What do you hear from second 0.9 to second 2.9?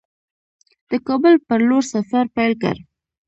کابل پر لور سفر پیل کړ.